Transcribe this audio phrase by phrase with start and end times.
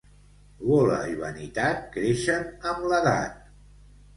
[0.69, 3.37] Gola i vanitat creixen amb l'edat.